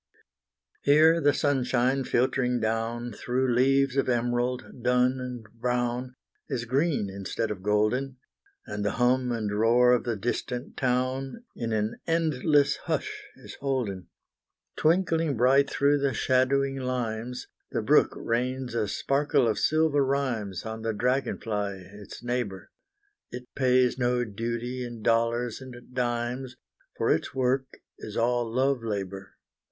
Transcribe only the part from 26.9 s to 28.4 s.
For its work is